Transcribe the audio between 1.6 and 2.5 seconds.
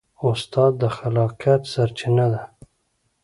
سرچینه ده.